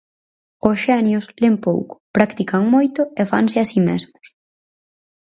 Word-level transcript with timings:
Os 0.69 0.77
xenios 0.85 1.25
len 1.43 1.55
pouco, 1.65 1.93
practican 2.17 2.63
moito 2.75 3.01
e 3.21 3.21
fanse 3.31 3.57
a 3.63 3.65
si 3.71 3.79
mesmos. 3.89 4.25